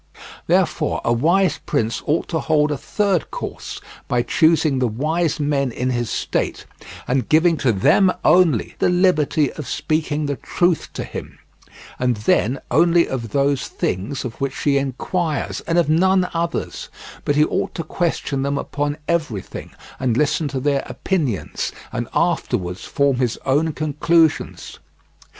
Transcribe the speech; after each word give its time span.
Therefore 0.47 0.99
a 1.05 1.13
wise 1.13 1.59
prince 1.67 2.01
ought 2.07 2.27
to 2.29 2.39
hold 2.39 2.71
a 2.71 2.75
third 2.79 3.29
course 3.29 3.79
by 4.07 4.23
choosing 4.23 4.79
the 4.79 4.87
wise 4.87 5.39
men 5.39 5.71
in 5.71 5.91
his 5.91 6.09
state, 6.09 6.65
and 7.07 7.29
giving 7.29 7.55
to 7.57 7.71
them 7.71 8.11
only 8.25 8.73
the 8.79 8.89
liberty 8.89 9.53
of 9.53 9.67
speaking 9.67 10.25
the 10.25 10.37
truth 10.37 10.89
to 10.93 11.03
him, 11.03 11.37
and 11.99 12.15
then 12.17 12.57
only 12.71 13.07
of 13.07 13.29
those 13.29 13.67
things 13.67 14.25
of 14.25 14.41
which 14.41 14.57
he 14.63 14.79
inquires, 14.79 15.61
and 15.67 15.77
of 15.77 15.87
none 15.87 16.27
others; 16.33 16.89
but 17.23 17.35
he 17.35 17.45
ought 17.45 17.75
to 17.75 17.83
question 17.83 18.41
them 18.41 18.57
upon 18.57 18.97
everything, 19.07 19.69
and 19.99 20.17
listen 20.17 20.47
to 20.47 20.59
their 20.59 20.81
opinions, 20.87 21.71
and 21.91 22.07
afterwards 22.15 22.85
form 22.85 23.17
his 23.17 23.37
own 23.45 23.71
conclusions. 23.71 24.79